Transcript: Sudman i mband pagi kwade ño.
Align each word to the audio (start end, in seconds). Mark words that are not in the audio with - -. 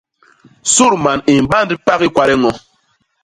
Sudman 0.73 1.19
i 1.31 1.33
mband 1.45 1.69
pagi 1.85 2.07
kwade 2.15 2.35
ño. 2.43 2.51